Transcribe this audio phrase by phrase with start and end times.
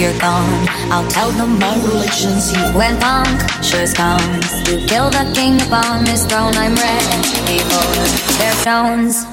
[0.00, 0.66] you're gone.
[0.90, 2.62] I'll tell them my religion's you.
[2.72, 6.54] When punctures comes, you kill the king upon his throne.
[6.56, 7.84] I'm ready for
[8.38, 9.29] their stones.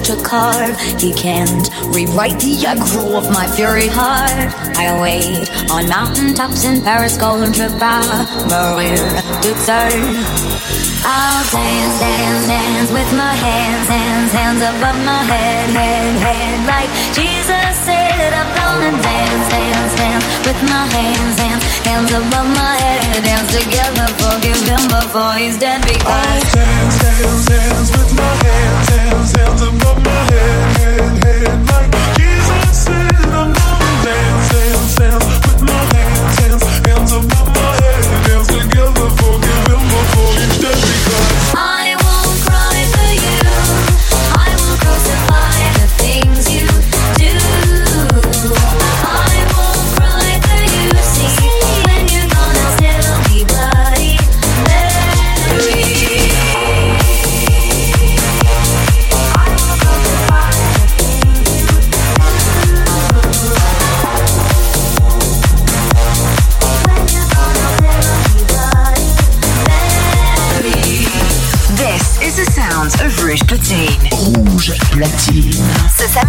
[0.00, 0.78] to carve.
[1.00, 4.48] He can't rewrite the aggro of my fury heart.
[4.76, 8.02] I wait on mountain tops in Paris, going to bar,
[8.48, 8.96] Maria
[9.42, 9.92] Duxerre.
[11.04, 16.56] I'll dance, dance, dance with my hands, hands, hands above my head, head, head.
[16.66, 22.74] Like Jesus said, I'm gonna dance, dance, dance with my hands, hands, hands above my
[22.78, 23.24] head.
[23.24, 26.06] Dance together, forgive him before he's dead because.
[26.06, 28.81] I'll dance, dance, dance with my hands
[29.34, 32.01] sounds above my head, head, head like.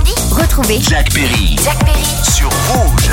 [0.04, 3.13] Samedi, retrouvez Jack Perry Jack Perry sur Rouge.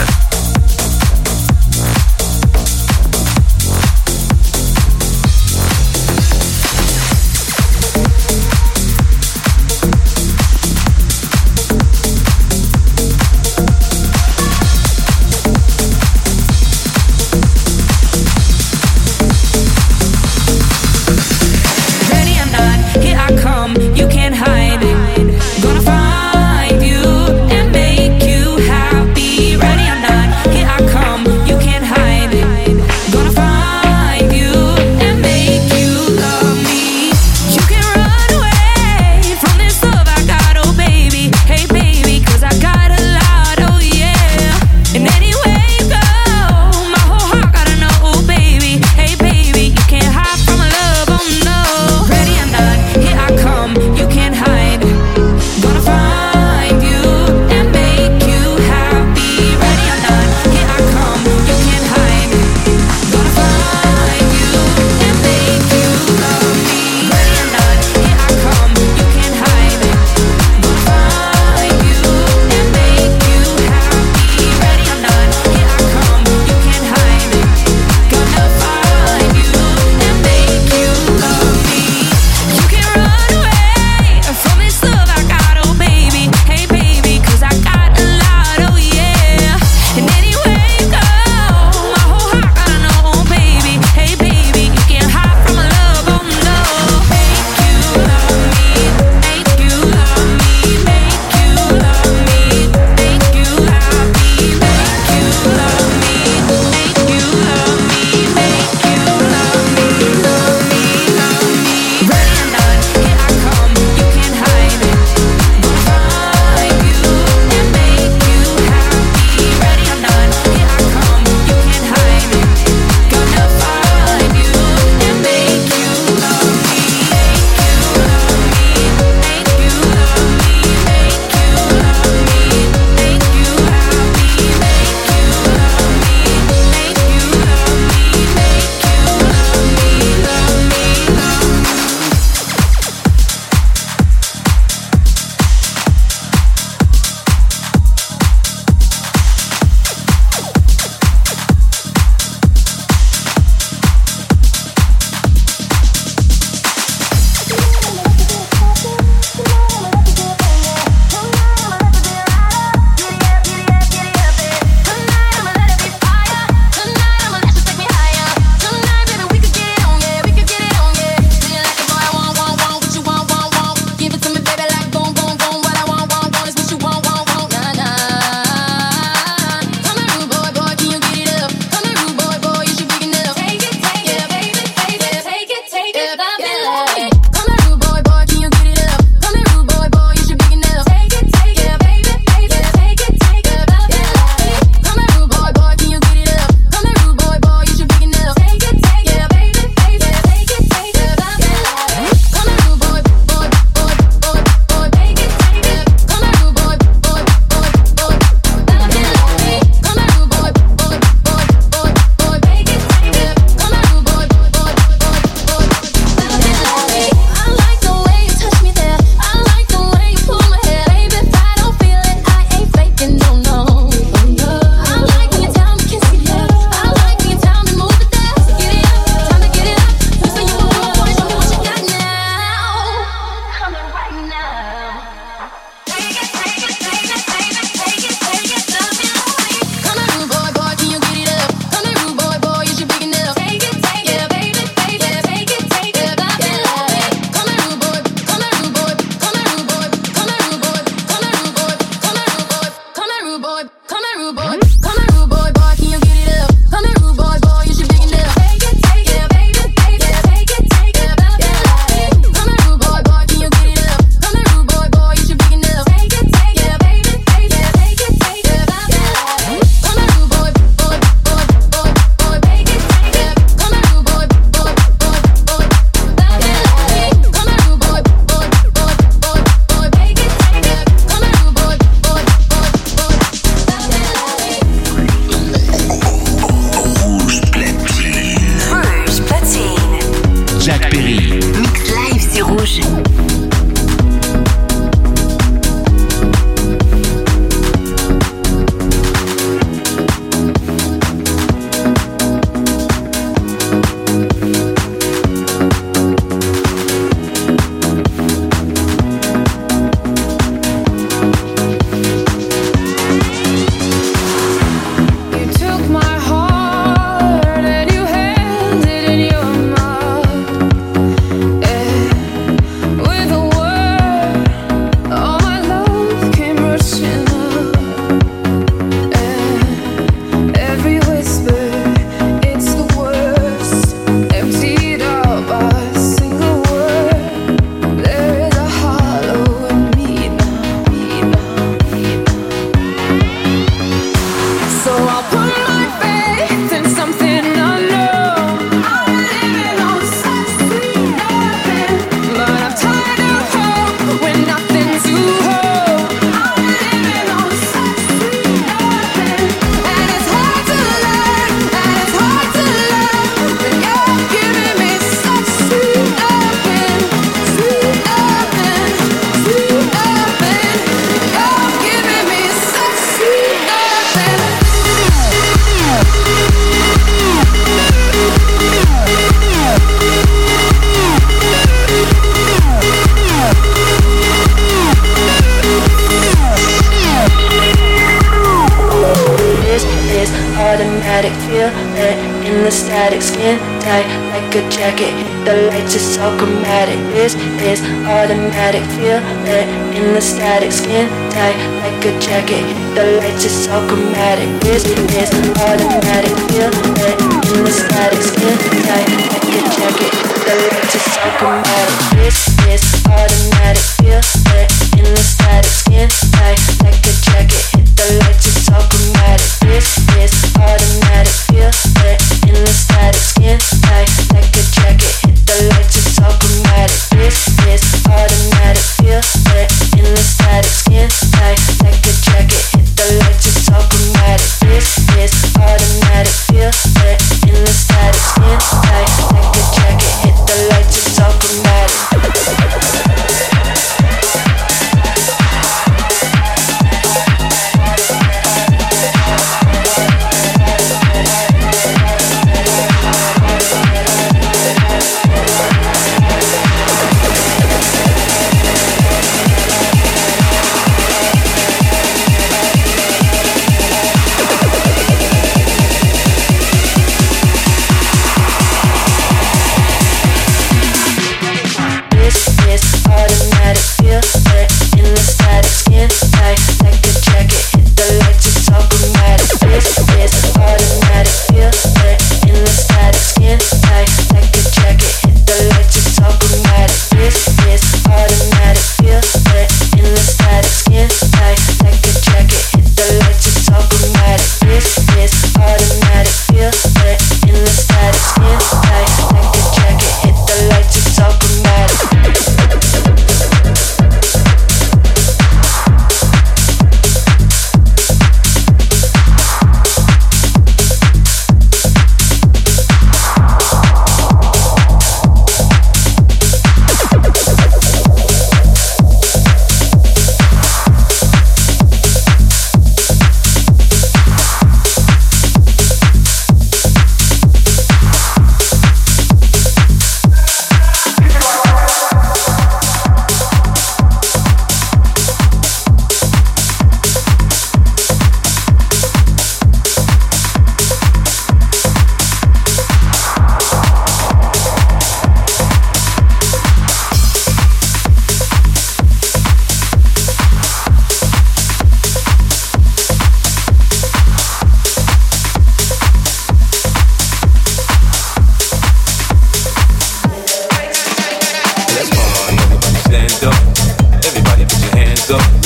[565.32, 565.59] Up.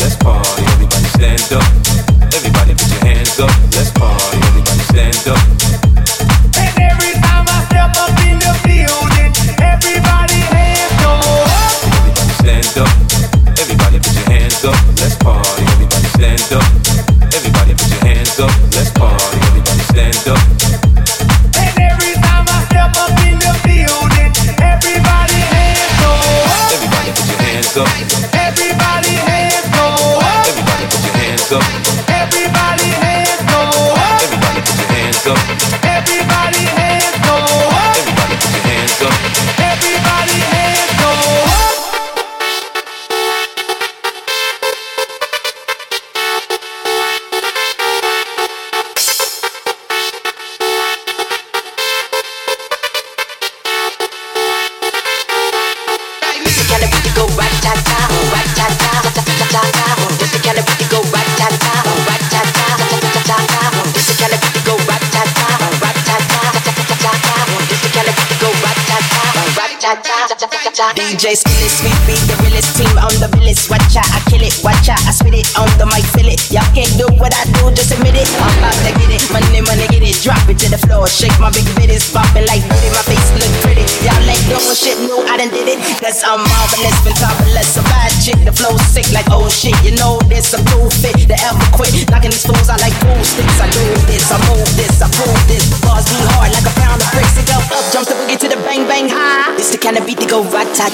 [70.94, 71.53] DJ Ski.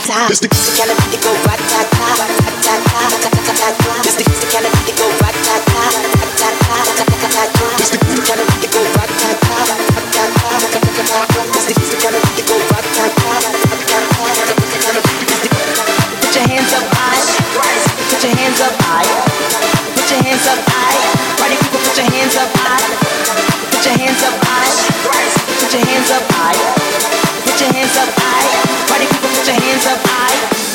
[0.00, 0.30] time.
[0.30, 0.49] It's the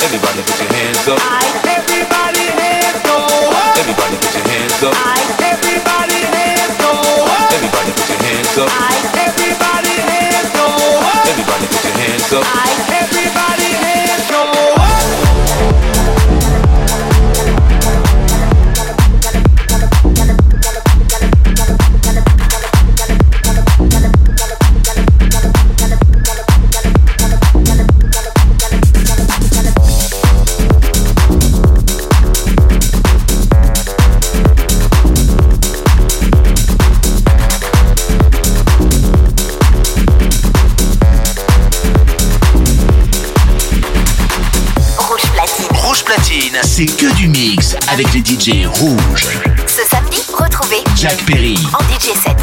[0.05, 1.17] Everybody put your hands up.
[1.65, 3.25] Everybody hands up.
[3.81, 4.93] Everybody put your hands up.
[7.57, 7.89] Everybody
[8.21, 8.69] hands up.
[11.25, 12.94] Everybody put your hands up.
[46.75, 49.39] c'est que du mix avec les DJ rouges.
[49.65, 52.34] Ce samedi, retrouvez Jack Perry en DJ set.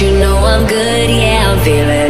[0.00, 2.09] you know I'm good, yeah, I'm feeling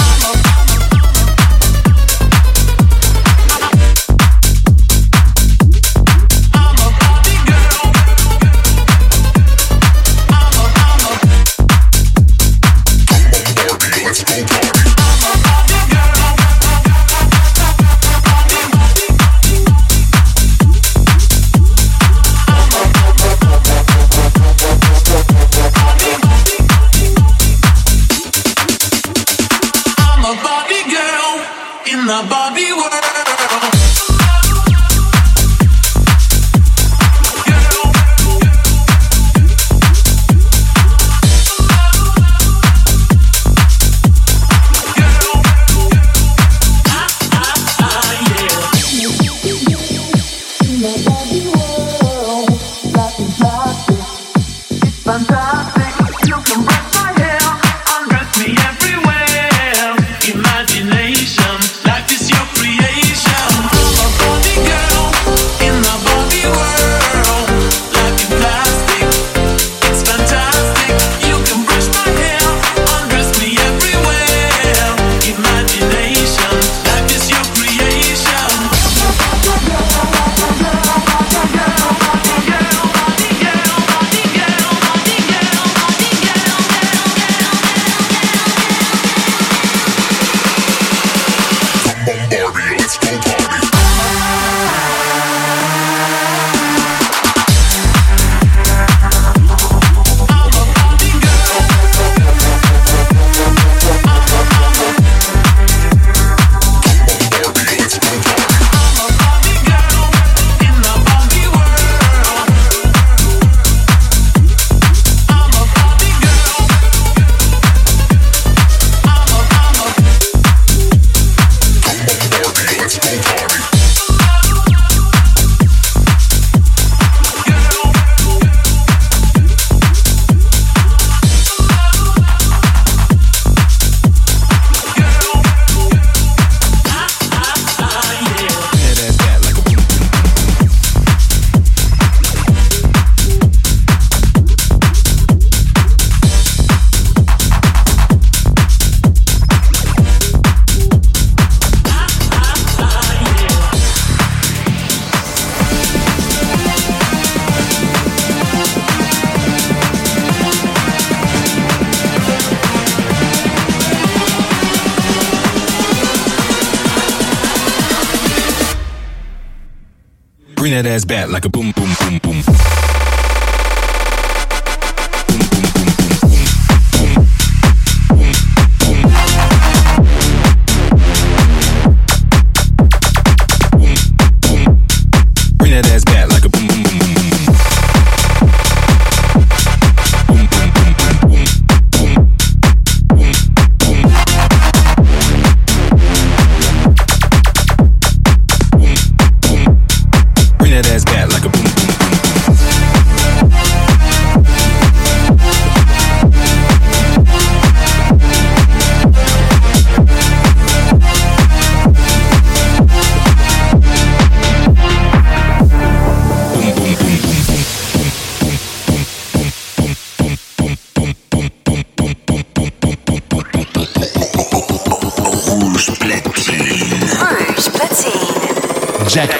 [170.83, 171.80] that ass bat like a boom.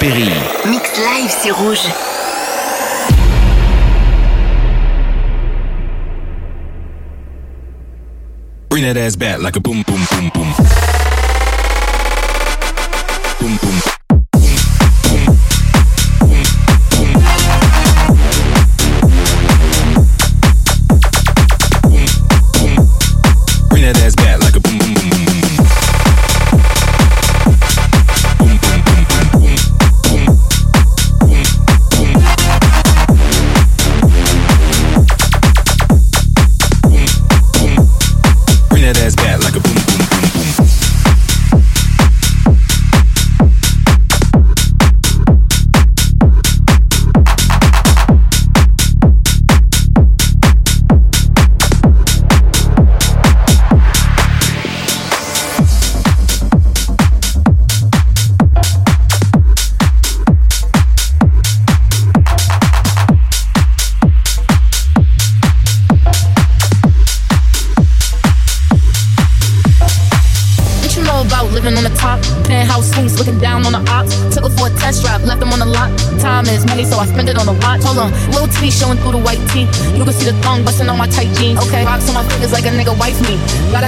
[0.02, 0.24] Perry.
[0.68, 1.78] Mix Live, c'est rouge.
[8.68, 10.31] Bring that ass back like a boom, boom, boom.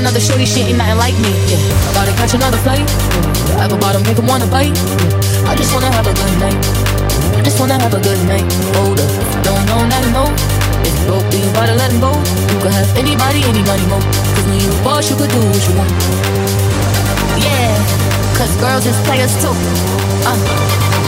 [0.04, 1.32] another shorty, she ain't nothing like me.
[1.48, 1.88] Yeah.
[1.88, 2.84] About to catch another flight.
[3.48, 4.76] The apple bottom make him wanna bite.
[5.48, 6.60] I just wanna have a good night.
[7.32, 8.44] I just wanna have a good night.
[8.76, 9.08] Hold up,
[9.40, 10.28] don't know, not know.
[10.84, 12.12] If you broke, then you gotta let him go.
[12.52, 14.04] You could have anybody, anybody more.
[14.36, 15.88] Cause when you a boss, you could do what you want.
[17.40, 17.72] Yeah,
[18.36, 19.56] cause girls is players too.
[20.28, 20.36] Uh,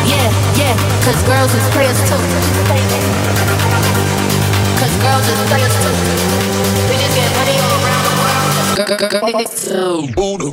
[0.08, 0.72] yeah, yeah,
[1.04, 2.22] cause girls is players too.
[4.80, 5.92] Cause girls is players too.
[6.88, 7.55] We just get money.
[10.14, 10.52] Buddha.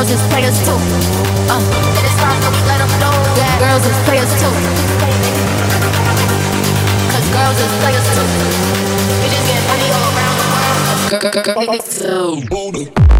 [0.00, 0.72] girls is players too.
[1.52, 1.60] Uh,
[1.98, 4.48] it is time that we let them know that girls is players too.
[7.12, 8.24] Cause girls is players too.
[9.20, 11.20] We just get money all around the world.
[11.44, 13.19] Girls is.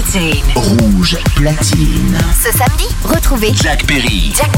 [0.00, 0.44] Platine.
[0.54, 2.18] Rouge platine.
[2.42, 4.32] Ce samedi, retrouvez Jack Perry.
[4.34, 4.50] Jack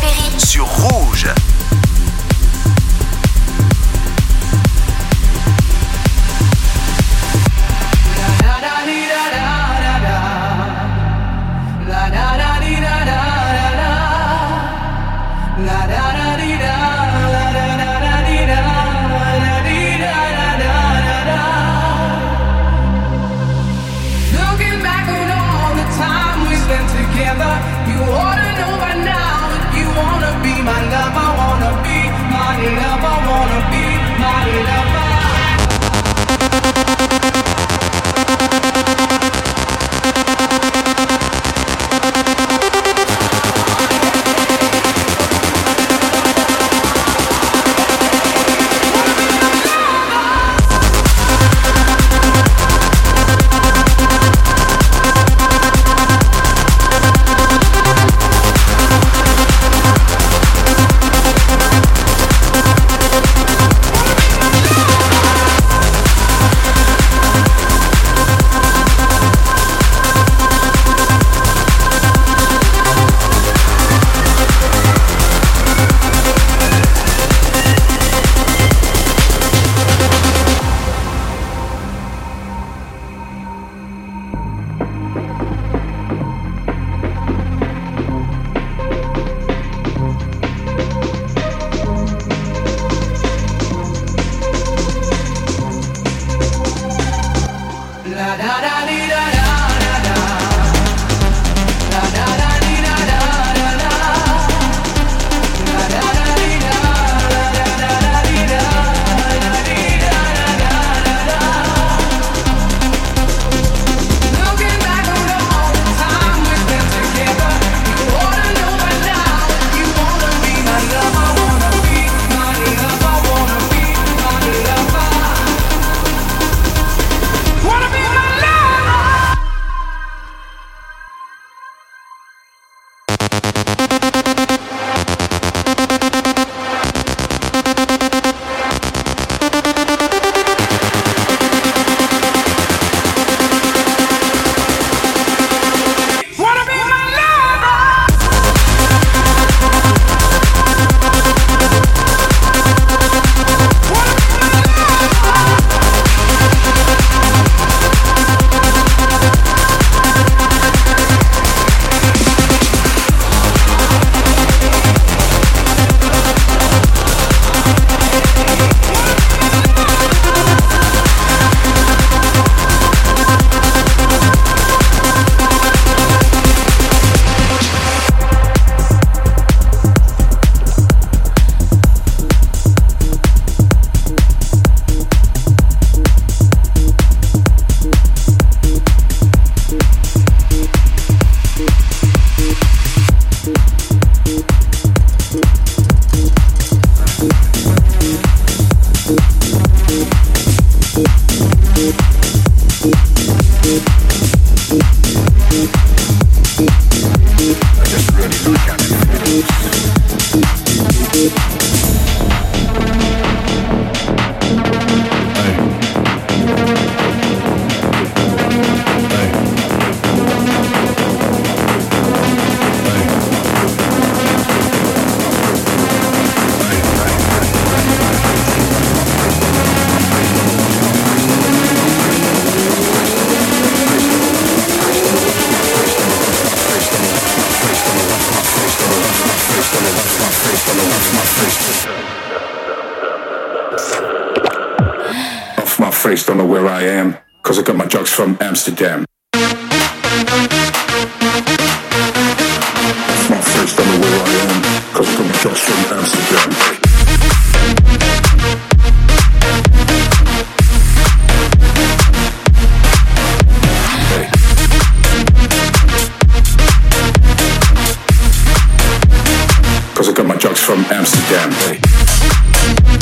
[270.03, 271.53] Cause I got my drugs from Amsterdam.
[271.53, 273.02] Amsterdam,